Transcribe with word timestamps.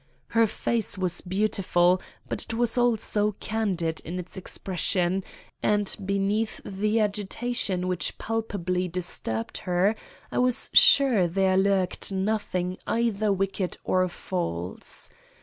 Her 0.29 0.47
face 0.47 0.97
was 0.97 1.21
beautiful, 1.21 2.01
but 2.27 2.41
it 2.41 2.55
was 2.55 2.75
also 2.75 3.35
candid 3.39 3.99
in 3.99 4.17
its 4.17 4.35
expression, 4.35 5.23
and 5.61 5.95
beneath 6.03 6.59
the 6.65 6.99
agitation 6.99 7.87
which 7.87 8.17
palpably 8.17 8.87
disturbed 8.87 9.59
her, 9.59 9.95
I 10.31 10.39
was 10.39 10.71
sure 10.73 11.27
there 11.27 11.55
lurked 11.55 12.11
nothing 12.11 12.79
either 12.87 13.31
wicked 13.31 13.77
or 13.83 14.07
false. 14.09 15.11